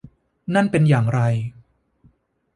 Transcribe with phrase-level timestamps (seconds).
[0.53, 1.19] นั่นเป็นอย่างไร